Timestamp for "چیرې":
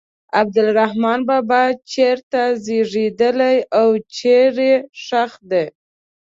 4.15-4.73